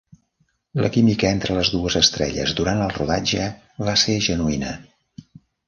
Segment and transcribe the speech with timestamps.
[0.79, 3.53] La química entre les dues estrelles durant el rodatge
[3.91, 4.77] va ser genuïna.